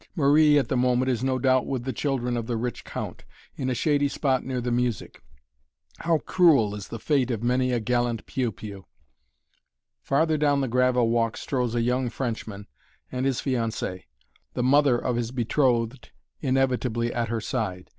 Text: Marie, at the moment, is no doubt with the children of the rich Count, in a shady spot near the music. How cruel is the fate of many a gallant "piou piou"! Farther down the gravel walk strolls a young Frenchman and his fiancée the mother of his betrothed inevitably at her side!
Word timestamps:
Marie, 0.15 0.57
at 0.57 0.67
the 0.67 0.75
moment, 0.75 1.11
is 1.11 1.23
no 1.23 1.37
doubt 1.37 1.67
with 1.67 1.83
the 1.83 1.93
children 1.93 2.35
of 2.35 2.47
the 2.47 2.57
rich 2.57 2.83
Count, 2.83 3.23
in 3.55 3.69
a 3.69 3.75
shady 3.75 4.07
spot 4.07 4.43
near 4.43 4.59
the 4.59 4.71
music. 4.71 5.21
How 5.99 6.17
cruel 6.17 6.73
is 6.73 6.87
the 6.87 6.97
fate 6.97 7.29
of 7.29 7.43
many 7.43 7.71
a 7.71 7.79
gallant 7.79 8.25
"piou 8.25 8.51
piou"! 8.51 8.85
Farther 10.01 10.37
down 10.39 10.59
the 10.61 10.67
gravel 10.67 11.09
walk 11.11 11.37
strolls 11.37 11.75
a 11.75 11.81
young 11.83 12.09
Frenchman 12.09 12.65
and 13.11 13.27
his 13.27 13.41
fiancée 13.41 14.05
the 14.55 14.63
mother 14.63 14.97
of 14.97 15.17
his 15.17 15.29
betrothed 15.29 16.09
inevitably 16.41 17.13
at 17.13 17.29
her 17.29 17.39
side! 17.39 17.87